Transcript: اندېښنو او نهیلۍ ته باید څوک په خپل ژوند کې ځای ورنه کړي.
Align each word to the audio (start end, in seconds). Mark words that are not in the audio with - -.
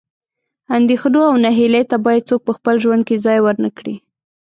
اندېښنو 0.77 1.21
او 1.29 1.35
نهیلۍ 1.45 1.83
ته 1.91 1.97
باید 2.05 2.27
څوک 2.29 2.41
په 2.47 2.51
خپل 2.57 2.75
ژوند 2.83 3.01
کې 3.07 3.21
ځای 3.25 3.37
ورنه 3.41 3.69
کړي. 3.77 3.95